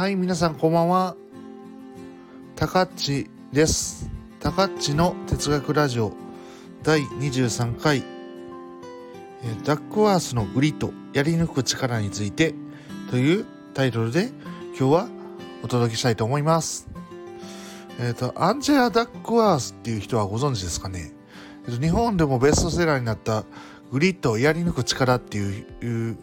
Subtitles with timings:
[0.00, 1.14] はい、皆さんこんばんは。
[2.56, 4.08] たかっちです。
[4.40, 6.14] たかっちの哲学ラジオ
[6.82, 8.02] 第23回、
[9.62, 12.54] ダックワースのグリッド、やり抜く力について
[13.10, 13.44] という
[13.74, 14.30] タイトルで
[14.68, 15.08] 今日は
[15.62, 16.88] お届けしたいと思います。
[18.00, 21.12] えっ、と、アンジェラ・ダックワースっていう人はご存知ですかね、
[21.66, 23.44] えーと日本でもベストセラーになった
[23.92, 26.16] グリッド、やり抜く力って、いう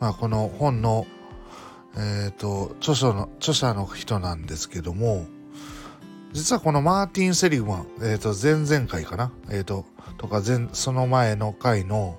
[0.00, 1.06] まあ、この本の
[1.96, 5.26] えっ、と、著書の、著者の人なんですけども、
[6.32, 9.84] 実はこのマーティン・セリグマン、えっ、と、前々回かなえっ、と、
[10.16, 12.18] とか前、その前の回の、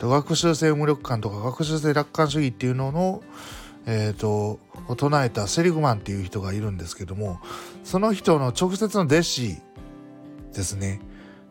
[0.00, 3.22] 学習性無力感とか学習性楽観主義っていうのの、
[3.86, 4.58] えっ、と、
[4.88, 7.40] を唱えたセリグマンっていう人がいるんですけども、
[7.84, 9.56] その人の直接の弟子
[10.52, 11.00] ですね。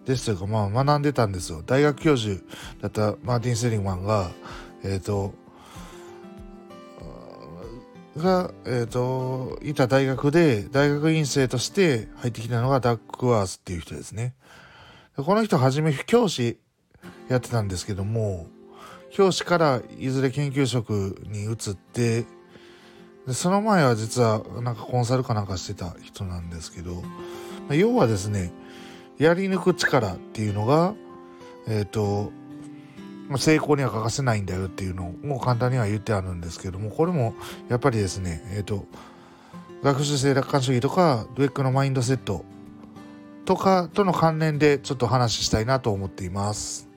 [0.03, 1.63] 弟子というか、まあ、学んでたんですよ。
[1.65, 2.41] 大学教授
[2.81, 4.31] だったマーティン・セリグマンが、
[4.83, 5.33] えっ、と、
[8.17, 14.33] が、えっ、と、いた大学で、大学院生として入ってきたのがダックワースっていう人ですね。
[15.15, 16.57] この人はじめ教師
[17.29, 18.47] やってたんですけども、
[19.11, 22.25] 教師からいずれ研究職に移って、
[23.27, 27.03] でその前は実はなんかコンサルかなんかしてた人なんですけど、
[27.69, 28.51] 要はですね、
[29.17, 30.95] やり抜く力っていうのが、
[31.67, 32.31] えっ、と、
[33.37, 37.35] 成功には欠かせないんだよっていうのを簡単には言ってあるんですけども、これも
[37.69, 38.85] やっぱりですね、えっ、と、
[39.83, 42.45] 学習性楽観主義とか、ドゥエックのマインドセット
[43.45, 46.87] とかとの関連でちょっと話したいなと思っています。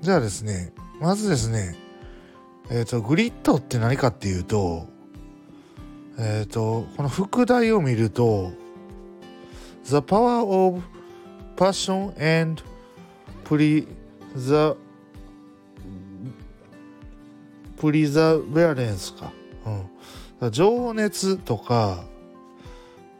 [0.00, 1.76] じゃあですね、まずですね、
[2.70, 4.86] えっ、と、グリッドって何かっていうと、
[6.18, 8.52] えっ、と、この副題を見ると、
[9.84, 10.82] The power of
[11.56, 12.62] passion and
[13.44, 13.86] pre
[14.36, 14.76] the
[17.76, 19.32] perseverance か。
[20.40, 20.50] うん。
[20.50, 22.04] 情熱とか、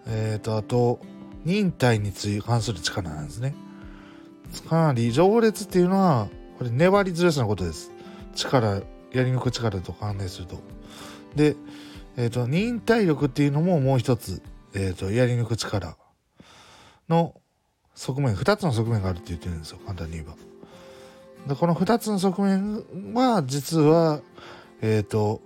[0.07, 1.01] えっ、と、あと、
[1.45, 2.13] 忍耐に
[2.43, 3.55] 関する力なんですね。
[4.69, 6.29] かなり、情熱っていうのは、
[6.59, 7.91] これ粘り強さのことです。
[8.35, 8.83] 力、
[9.13, 10.59] やり抜く力と関連すると。
[11.35, 11.57] で、
[12.17, 14.43] えっ、と、忍耐力っていうのももう一つ、
[14.75, 15.97] えっ、と、やり抜く力
[17.09, 17.35] の
[17.95, 20.35] 側面、二つの側面があるって言ってるんですよ、簡単に言えば。
[21.47, 24.21] でこの二つの側面は、実は、
[24.81, 25.41] えっ、と、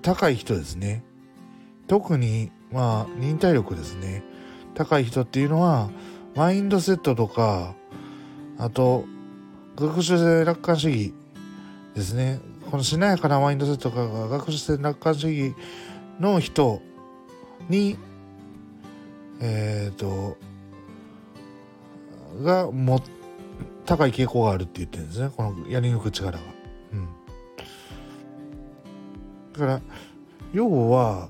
[0.00, 1.04] 高い人ですね。
[1.86, 4.24] 特に、まあ、忍耐力ですね。
[4.74, 5.90] 高い人っていうのは、
[6.34, 7.74] マインドセットとか、
[8.58, 9.04] あと、
[9.76, 11.14] 学習性楽観主義
[11.94, 12.40] ですね。
[12.70, 15.54] このしなやかなマインドセットとかが学習性楽観主義
[16.18, 16.80] の人
[17.68, 17.98] に、
[19.40, 20.38] えっ、と、
[22.42, 23.02] がも
[23.86, 25.30] 高い傾向があるって言ってるんですね。
[25.36, 26.44] このやり抜く力が。
[26.92, 27.08] うん。
[29.52, 29.80] だから、
[30.52, 31.28] 要は、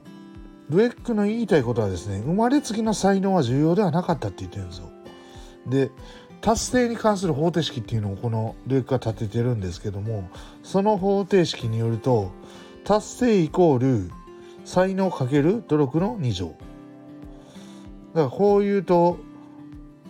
[0.68, 4.90] ルエックの言いたいことはですね、生まれつきの才能は重要ではなかったって言ってるんですよ。
[5.66, 5.90] で、
[6.40, 10.28] 達成に関する方程式っていうのをこのルエックが立ててるんですけども、
[10.62, 12.30] その方程式によると、
[12.84, 14.10] 達成イコール
[14.64, 16.48] 才能かける努力の2乗。
[16.48, 16.60] だか
[18.14, 19.18] らこう言うと、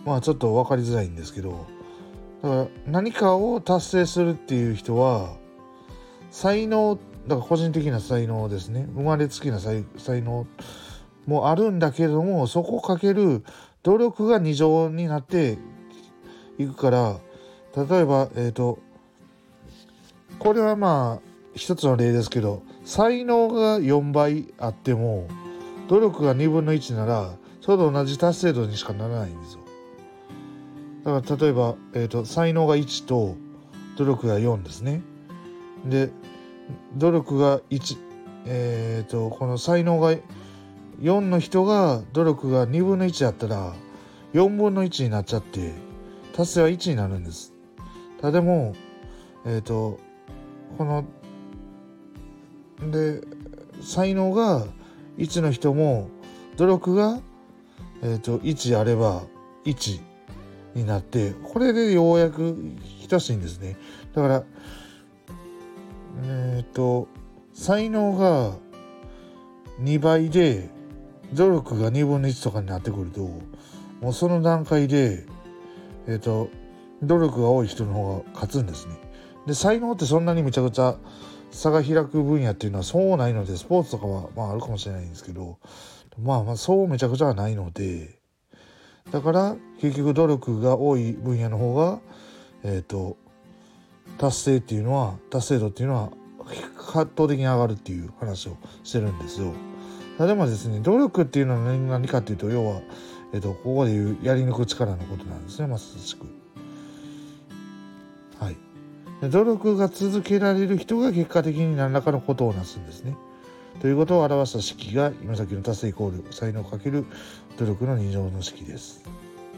[0.05, 1.67] まあちょっと分かりづらいんですけど、
[2.85, 5.37] 何かを達成するっていう人は、
[6.29, 8.85] 才能、だから個人的な才能ですね。
[8.95, 10.45] 生まれつきな才能
[11.25, 13.43] もあるんだけども、そこをかける
[13.83, 15.57] 努力が二乗になって
[16.57, 17.19] いくから、
[17.77, 18.79] 例えば、えっ、と、
[20.37, 25.27] これはまあ、一つの例ですけど、才能が4倍あっても、
[25.87, 29.62] 努力が2分の1なら、ちょうど同じ達成度にしかならないんですよ。
[31.03, 33.35] だから例えば、えっ、と、才能が1と
[33.97, 35.01] 努力が4ですね。
[35.85, 36.09] で、
[36.95, 37.97] 努力が1、
[38.45, 40.15] えっ、と、この才能が
[41.01, 43.73] 4の人が努力が2分の1だったら、
[44.33, 45.73] 4分の1になっちゃって、
[46.33, 47.53] 達成は1になるんです。
[48.21, 48.73] ただでも、
[49.45, 49.99] えっ、と、
[50.77, 51.03] この、
[52.91, 53.21] で、
[53.81, 54.65] 才能が
[55.17, 56.09] 1の人も、
[56.55, 57.19] 努力が、
[58.01, 59.23] えっ、と、1あれば、
[59.65, 60.12] 1
[60.75, 62.57] になって、これでようやく
[63.07, 63.77] 等しいんですね。
[64.13, 64.43] だから、
[66.23, 67.07] えっ、と、
[67.53, 68.55] 才能が
[69.81, 70.69] 2倍で、
[71.33, 73.21] 努力が2分の1とかになってくると、
[74.01, 75.25] もうその段階で、
[76.07, 76.49] えっ、と、
[77.01, 78.95] 努力が多い人の方が勝つんですね。
[79.47, 80.97] で、才能ってそんなにめちゃくちゃ
[81.51, 85.57] 差が開く分野っていうのはそうないので、スポーツとかはまああるかもしれないんですけど、
[86.21, 88.19] まあまあそうめちゃくちゃはないので、
[89.11, 91.99] だから結局努力が多い分野の方が、
[92.63, 93.17] えっ、と、
[94.17, 96.11] 達成っていうのは、達成度っていうのは
[96.93, 99.53] 圧倒的に上がるっていう話をしてるんですよ。
[100.19, 102.81] でもですね努力っていうのは何かっていうと要は、
[103.33, 106.25] えっと、ここでいうやり抜く力のことなんですねまさしく。
[108.39, 108.57] はい。
[109.29, 113.15] 努力が続けられる人が結果的に何らかのことをなすんですね。
[113.79, 117.05] ということを表した式が今先の達成イコール才能かける
[117.57, 119.03] 努力の二乗の式です。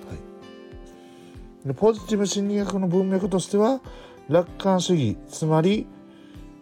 [0.07, 0.13] は
[1.65, 3.81] い、でポジティブ心理学の文脈としては
[4.29, 5.85] 楽観主義つまり、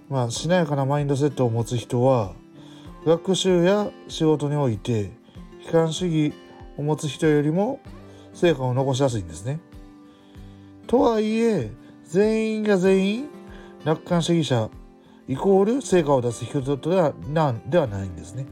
[0.09, 2.33] まあ、しなやかなマインドセットを持つ人は
[3.05, 5.11] 学習や仕事において
[5.65, 6.33] 悲観主義
[6.77, 7.79] を持つ人よりも
[8.33, 9.59] 成果を残しやすいんですね。
[10.87, 11.71] とはいえ
[12.05, 13.29] 全員が全員
[13.85, 14.69] 楽観主義者
[15.27, 18.45] イコール成果を出す人ではなんではないんですね。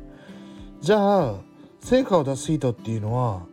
[0.79, 1.35] じゃあ
[1.81, 3.45] 成果を出す人っていうのは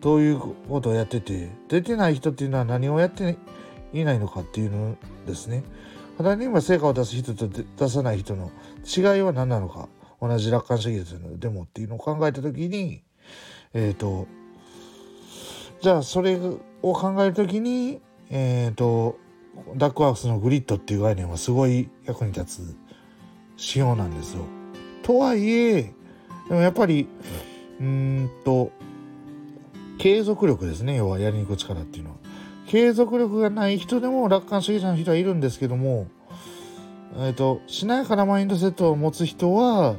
[0.00, 3.36] どういうことをやってて出てない人っていうのは何をやって
[3.92, 4.96] いないのかっていうの
[5.26, 5.64] ですね。
[6.16, 8.50] 肌に今成果を出す人と出さない人の
[8.84, 9.88] 違いは何なのか
[10.20, 11.06] 同じ楽観主義
[11.38, 13.02] でもっていうのを考えた時に
[13.72, 14.26] えっ、ー、と
[15.80, 16.38] じゃあそれ
[16.82, 19.18] を考える時にえっ、ー、と
[19.76, 22.76] ダックワースの GRIT っていう概念はすごい役に立つ
[23.56, 24.44] 仕様なんですよ。
[25.02, 25.94] とはいえ
[26.48, 27.08] でもやっぱり
[27.80, 28.72] うんと
[29.98, 32.16] 継続力ですね要はやりにく力っていうのは。
[32.70, 36.06] 継続力がない人でも楽観主義者の人はいるんですけども、
[37.16, 39.96] えっ、ー、と、しなやかなマインドセットを持つ人は、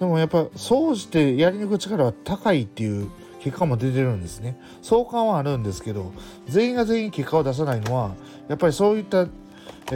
[0.00, 3.10] でもやっぱ、総じてやりにく力は高いっていう
[3.42, 4.56] 結果も出てるんですね。
[4.82, 6.12] 相関はあるんですけど、
[6.46, 8.14] 全員が全員結果を出さないのは、
[8.48, 9.28] やっぱりそういった、えっ、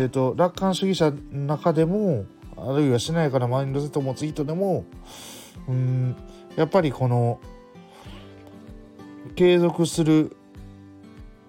[0.07, 2.25] ー、と、楽観主義者の中でも、
[2.57, 4.85] あるいはしなやかなマインドセットを持つ人でも、
[5.69, 6.17] うん、
[6.57, 7.39] やっぱりこの、
[9.37, 10.37] 継続する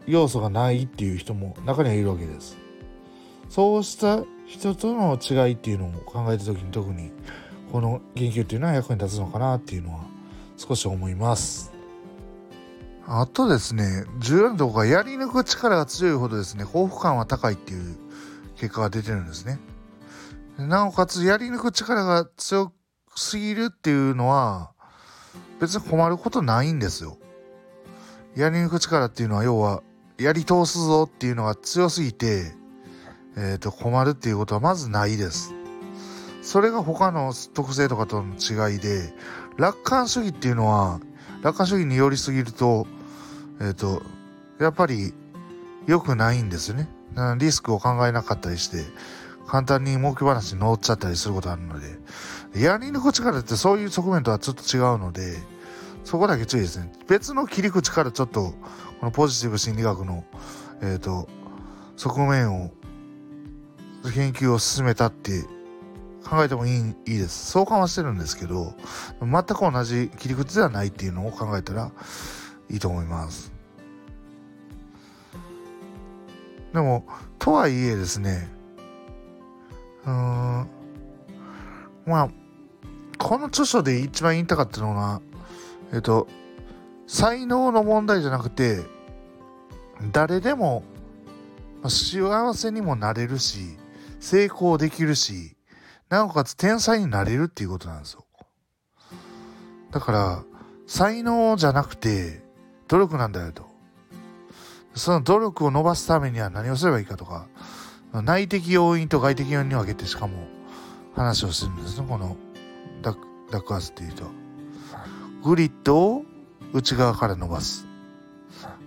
[0.05, 2.57] 要素がないっていう人も中にはいるわけです。
[3.49, 7.11] そうした人との違いっていうのを考えた時に特に
[7.71, 10.01] この研究っていうのは役に立つのかなっていうのは
[10.57, 11.76] 少し思います。
[13.09, 17.95] あとですね、重要なところがやり抜く力が強いほどですね、幸福感は高いっていう
[18.57, 19.59] 結果が出てるんですね。
[20.57, 22.73] なおかつ、やり抜く力が強
[23.15, 24.71] すぎるっていうのは、
[25.61, 27.17] 別に困ることないんですよ。
[28.35, 29.83] やり抜く力っていうのは、要は、
[30.17, 32.53] やり通すぞっていうのが強すぎて、
[33.37, 35.53] えっ、ー、と、困るっていうことはまずないです。
[36.41, 39.13] それが他の特性とかとの違いで、
[39.55, 40.99] 楽観主義っていうのは、
[41.41, 42.85] 楽観主義に寄りすぎると、
[43.59, 44.03] えっ、ー、と、
[44.59, 45.13] やっぱり
[45.87, 46.89] 良くないんですね。
[47.37, 48.83] リスクを考えなかったりして、
[49.47, 51.97] 簡単に儲け話に乗っちゃったりすることあるので、
[52.61, 55.37] やり抜く力ってそういう側面とはちょっと違うので、
[56.03, 56.91] そこだけ注意ですね。
[57.07, 58.53] 別の切り口からちょっと、
[58.99, 60.25] このポジティブ心理学の、
[60.81, 61.27] えっ、ー、と、
[61.95, 62.71] 側面を、
[64.13, 65.43] 研究を進めたって
[66.23, 67.51] 考えてもいいいいです。
[67.51, 68.73] 相関はしてるんですけど、
[69.21, 71.91] 全く同じ切り口ではないっていうのを考えたら
[72.69, 73.51] いいと思います。
[76.73, 77.05] でも、
[77.39, 78.49] とはいえですね、
[80.05, 80.67] うーん、
[82.05, 82.29] まあ、
[83.17, 85.21] この著書で一番言いたかったのは、
[85.93, 86.27] えっと、
[87.07, 88.85] 才能の問題じゃなくて、
[90.11, 90.83] 誰でも
[91.87, 93.77] 幸せにもなれるし、
[94.19, 95.55] 成功できるし、
[96.09, 98.25] なおかつ天才になれるっていうことなんですよ。
[99.91, 100.43] だから、
[100.85, 102.41] 才能じゃなくて、
[102.87, 103.65] 努力なんだよと。
[104.95, 107.47] その努力を伸ばすためには何をすればいいかとか、
[108.13, 110.47] 内的要因と外的要因に分けてしかも
[111.15, 112.35] 話をするんですね、この
[113.01, 114.25] ダックアースっていうと。
[115.43, 116.25] グリッドを
[116.73, 117.87] 内側から伸ばす。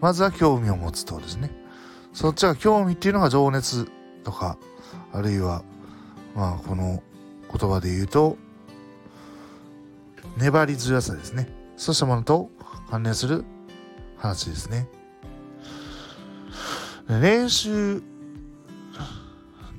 [0.00, 1.50] まずは興味を持つとですね。
[2.12, 3.88] そっちは興味っていうのが情熱
[4.24, 4.58] とか、
[5.12, 5.62] あるいは、
[6.34, 7.02] まあ、この
[7.56, 8.36] 言葉で言うと、
[10.36, 11.48] 粘り強さですね。
[11.76, 12.50] そうしたものと
[12.90, 13.44] 関連する
[14.20, 14.86] 話ですね。
[17.08, 18.02] 練習っ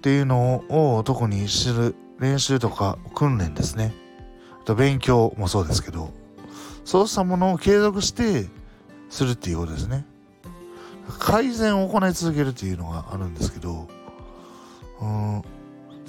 [0.01, 0.63] ていうの
[0.98, 3.93] を特に知る練習とか訓練ですね。
[4.62, 6.12] あと勉強もそうですけど、
[6.83, 8.50] そうしたものを継続して
[9.10, 10.05] するっていうことですね。
[11.19, 13.88] 改善を行い続けるっていうのがあるんですけど、
[15.01, 15.43] うん、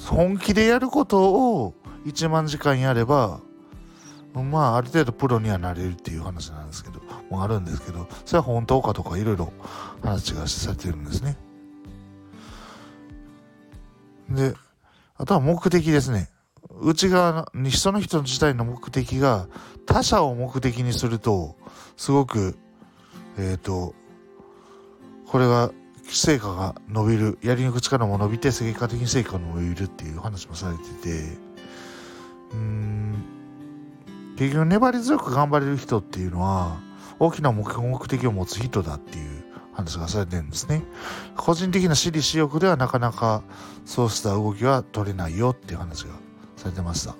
[0.06, 1.74] 本気でやることを
[2.06, 3.40] 1万時間やれば、
[4.32, 7.01] まあ、ある程度プロにはなれるっていう話なんですけど、
[7.32, 9.52] もあるんですけど、それは本当かとかいろいろ
[10.02, 11.36] 話がされてるんですね。
[14.30, 14.54] で、
[15.16, 16.28] あとは目的ですね。
[16.80, 19.48] 内側に、その人自体の目的が
[19.86, 21.56] 他者を目的にすると、
[21.96, 22.56] すごく、
[23.36, 23.94] えっ、ー、と、
[25.26, 25.72] これが
[26.04, 31.38] 成果が伸びるやり抜く力も伸びて結果的に成果も伸びるっていう話もされてて
[32.52, 33.24] うん
[34.36, 36.78] 結局粘り強く頑張れる人っていうのは
[37.22, 40.82] 大きな目的を持つ人だっていう話がされてるんですね。
[41.36, 43.44] 個人的な私利私欲ではなかなか
[43.84, 46.14] そうした動きは取れないよっていう話が
[46.56, 47.14] されてました。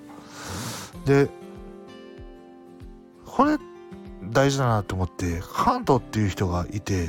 [1.05, 1.29] で、
[3.25, 3.57] これ
[4.29, 7.07] 大事だなと思って、関東っていう人がいて、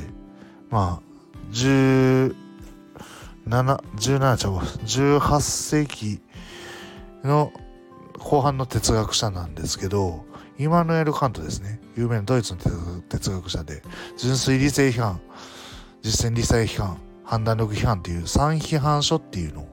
[0.70, 2.32] まあ、17、
[3.48, 6.20] 17ちゃう18世紀
[7.24, 7.52] の
[8.20, 10.24] 後半の哲学者なんですけど、
[10.60, 11.80] イマヌエル・カントですね。
[11.96, 12.60] 有名なドイツの
[13.08, 13.82] 哲学者で、
[14.16, 15.20] 純粋理性批判、
[16.02, 19.68] 実践理性批判、判断力批判っていう三批判書っていうのを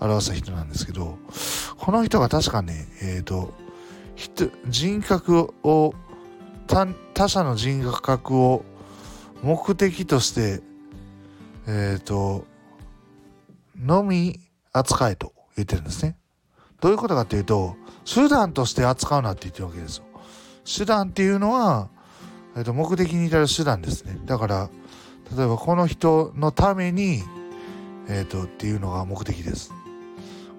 [0.00, 1.18] 表した人なんですけど、
[1.78, 3.52] この人が確かね、えっ、ー、と、
[4.68, 5.94] 人格を
[6.66, 8.64] 他、他者の人格を
[9.42, 10.62] 目的として、
[11.66, 12.46] えっ、ー、と、
[13.78, 14.40] のみ
[14.72, 16.16] 扱えと言ってるんですね。
[16.80, 20.04] どういうことかっていうと、手段として扱うなって言ってるわけですよ。
[20.64, 21.88] 手段っていうのは、
[22.56, 24.18] えー、と目的に至る手段ですね。
[24.24, 24.70] だから、
[25.36, 27.22] 例えばこの人のために、
[28.08, 29.72] えっ、と、っていうのが目的です。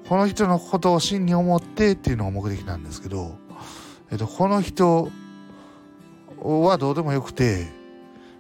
[0.08, 3.38] この人のことを真に思ってっていうのが目的なんですけど、
[4.12, 5.10] えっ、と、この人
[6.42, 7.68] はどうでもよくて、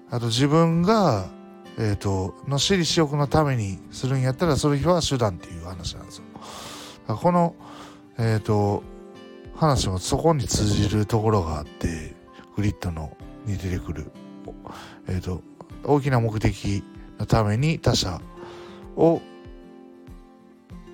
[0.10, 1.30] あと自分が、
[1.78, 7.16] えっ、ー、と、の私利私欲のためにするんやったら、その日は手段っていう話なんですよ。
[7.16, 7.56] この、
[8.18, 8.84] えっ、と、
[9.56, 12.16] 話もそこに通じるところがあって、
[12.56, 14.12] グリッドのに出てくる、
[15.08, 15.42] えっ、ー、と、
[15.84, 16.84] 大きな目的
[17.20, 18.22] のために他者
[18.96, 19.22] を、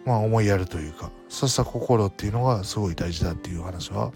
[0.06, 4.12] まあ思いやるというか、そうした心っていうのがすごい大事だっていう話は、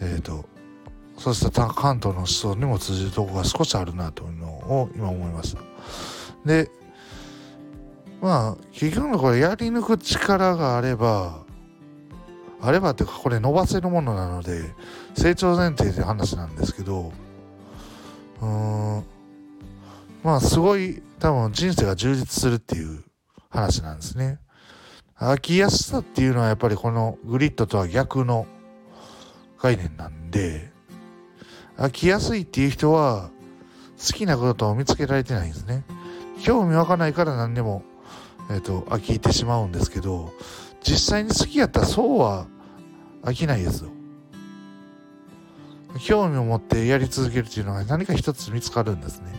[0.00, 0.44] えっ、ー、と、
[1.18, 5.62] そうした関東の思想にも通じるところが少しあるなというのを今思いました。
[6.44, 6.70] で、
[8.20, 11.43] まあ、結局のこれやり抜く力があれば、
[12.64, 14.74] あればっていうかこれ伸ばせるものなので、
[15.14, 17.12] 成長前提で話なんですけど、
[18.40, 19.04] うーん、
[20.22, 23.04] まあすごい多分人生が充実するっていう
[23.50, 24.38] 話なんですね。
[25.18, 28.46] 飽きやすさっていうのはやっぱりこのグリッドとは逆の
[29.60, 30.72] 概念なんで、
[31.76, 33.30] 飽きやすいっていう人は
[33.98, 35.84] 好きなことを見つけられてないんですね。
[36.42, 37.82] 興味湧かないから何でも、
[38.50, 40.32] えっ、ー、と、飽きてしまうんですけど、
[40.82, 42.46] 実際に好きやったらそうは
[43.24, 43.90] 飽きないですよ。
[46.00, 49.32] 興味を持ってやり続けるっていうのが何か一つ見つかるんですね。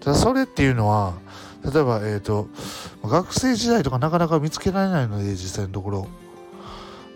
[0.00, 1.14] ただそれっていうのは、
[1.64, 2.48] 例えば、えっ、ー、と、
[3.04, 6.08] 学生時代とかなかなか見つけられないので、実際のところ。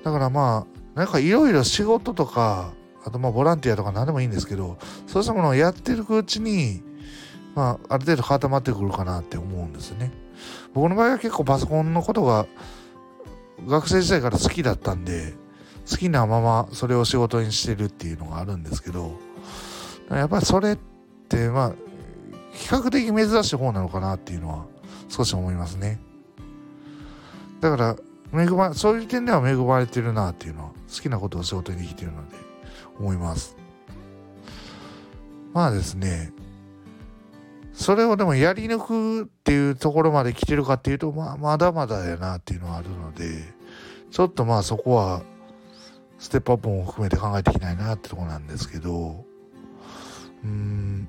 [0.05, 2.73] だからまあ、なんかいろいろ仕事とか、
[3.05, 6.83] あとまあボランティアとか何でもいいんですけど、そうしたものをやってるうちに、
[7.55, 10.13] まあ、ある程度固まってくるかなって思うんですね。
[10.73, 12.47] 僕の場合は結構パソコンのことが
[13.67, 15.35] 学生時代から好きだったんで、
[15.91, 19.19] 好きなままそれを仕事にしてるっていうのがあるんですけど、
[20.11, 20.79] やっぱりそれっ
[21.29, 21.73] て、まあ、
[22.53, 24.67] 比較的珍しい方なのかなっていうのは
[25.09, 26.01] 少し思いますね。
[27.61, 27.97] だか
[28.33, 32.37] ら、恵ま、そういう点では恵まれてるなっていうのは好きなことを仕事にできてるので
[32.99, 33.57] 思います。
[35.53, 36.33] まあですね、
[37.73, 43.45] それをでもやり抜くっていうところまで来てるかっていうと、まあ、まだまだやなっていうのはあるので、
[44.11, 45.23] ちょっとまあそこは
[46.25, 49.27] ステップアップも含めて考えていきたいなってとこなんですけど、
[50.43, 51.07] うん、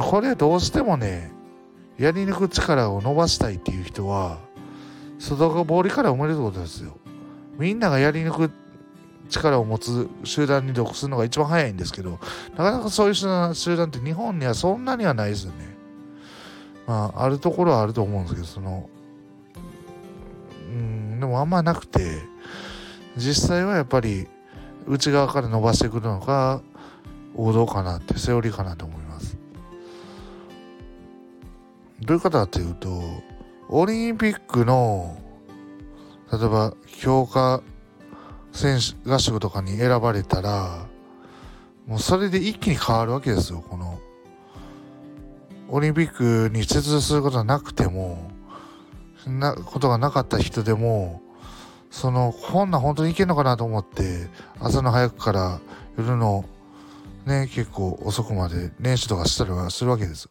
[0.00, 1.30] これどうしてもね、
[1.96, 4.40] やり抜く力を伸ばしたいっていう人は、
[5.20, 6.98] 外側ボーリから生まれることですよ。
[7.56, 8.50] みんながやり抜く
[9.28, 12.18] 力を持つ集団に属するのが一番早いんですけど、
[12.56, 13.28] なかなかそういう集
[13.76, 15.76] 団って日本にはそんなにはないですよね。
[16.88, 18.90] まあ、あるところはあると思うんですけど、その、
[20.68, 22.33] うん、でもあんまなくて、
[23.16, 24.28] 実際はやっぱり
[24.86, 26.60] 内側から伸ばしてくるのが
[27.34, 29.36] 王道かなって、セオリーかなと思います。
[32.00, 33.02] どういうことかというと、
[33.68, 35.16] オリンピックの、
[36.32, 37.62] 例えば強化
[38.52, 40.86] 選手合宿とかに選ばれたら、
[41.86, 43.98] もうそれで一気に変わるわけですよ、この。
[45.68, 48.30] オリンピックに出場することはなくても、
[49.22, 51.20] そんなことがなかった人でも、
[51.94, 55.60] その、こんな本当にいけんのかなと思って、朝の早くから
[55.96, 56.44] 夜の
[57.24, 60.30] ね、結構遅くまで練習とかしたりはするわけですよ。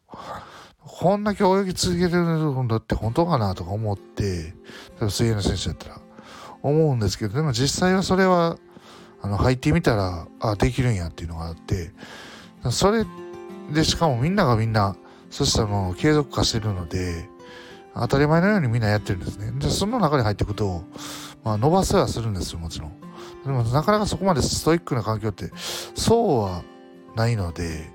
[0.81, 2.23] こんな競泳ぎ続けてる
[2.61, 4.53] んだって本当かなとか思って、
[5.09, 6.01] 水泳の選手だったら。
[6.63, 8.57] 思うんですけど、でも実際はそれは、
[9.21, 11.93] あの、入ってみたら、あ、できるんやっていうのがあって、
[12.71, 13.05] それ
[13.73, 14.97] でしかもみんながみんな
[15.29, 17.29] そしたらもう継続化してるので、
[17.95, 19.51] 当たり前のようにみんなやってるんですね。
[19.59, 20.83] で、その中に入っていくと、
[21.43, 22.91] まあ、伸ばせはするんですよ、もちろん。
[23.45, 25.51] でも、なかなかそこまでストイックな環境って、
[25.95, 26.63] そうは
[27.15, 27.91] ないので、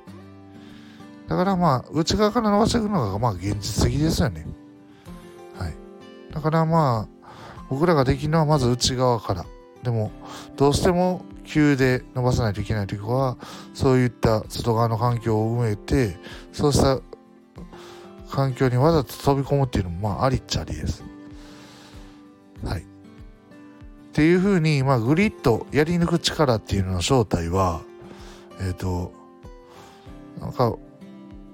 [1.28, 4.46] だからまあ、内側から伸ばしていくのが、まあ、現実的ですよね。
[5.58, 5.74] はい。
[6.32, 7.18] だからまあ、
[7.68, 9.44] 僕らができるのはまず内側から。
[9.82, 10.10] でも、
[10.56, 13.36] どうしても急で伸ばさないといけないときは、
[13.74, 16.18] そういった外側の環境を埋めて、
[16.52, 17.00] そうした
[18.30, 21.04] 環境にわざと飛び込むっていうのも、まあ、ありっちゃありです。
[22.64, 22.87] はい。
[24.18, 27.82] っていうふうに、まあ、グリッド、やり抜く力っていうのの正体は、
[28.58, 29.12] えっ、ー、と、
[30.40, 30.76] なんか、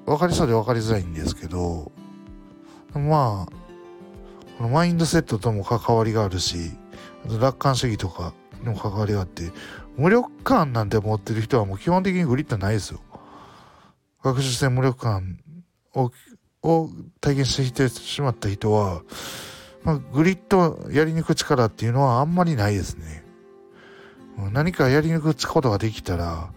[0.06, 1.92] 分かりそうで分かりづらいんですけど、
[2.94, 3.52] まあ、
[4.56, 6.70] このマインドセットとも関わりがあるし、
[7.38, 9.52] 楽観主義とかにも関わりがあって、
[9.98, 13.00] 無力感なんて持ってる人はもう基本的にグリッドないですよ。
[14.22, 15.38] 学習性無力感
[15.94, 16.10] を
[16.62, 16.88] を
[17.20, 19.02] 体験してしまった人は、
[19.84, 23.22] まあ、グリッドやり抜く力っていうのはあんまりないですね。
[24.52, 26.50] 何かやり抜くことができたら、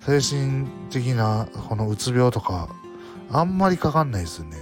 [0.00, 2.68] 精神的なこのうつ病とか、
[3.30, 4.56] あんまりかかんないですよね。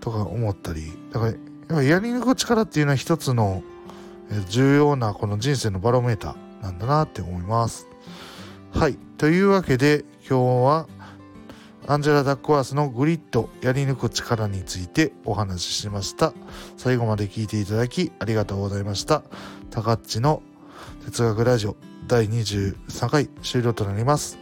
[0.00, 0.92] とか思ったり。
[1.12, 1.32] だか
[1.68, 3.62] ら、やり抜く力っていうのは一つの
[4.48, 7.86] 重要なこの人生のバロメーターなんだなって思います。
[8.72, 8.96] はい。
[9.18, 10.88] というわけで今日は
[11.86, 16.32] アンジェラ・ダックワースのグリッドやり抜く力についてお話ししました。
[16.76, 19.22] 最後まで聞いていただきありがとうございました。
[19.70, 20.42] タカッチの
[21.04, 24.41] 哲学ラジオ第23回終了となります。